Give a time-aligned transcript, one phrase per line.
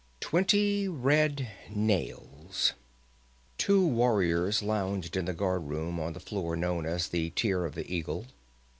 [0.19, 2.71] Twenty Red Nails_
[3.59, 7.85] Two warriors lounged in the guardroom on the floor known as the Tier of the
[7.87, 8.25] Eagle.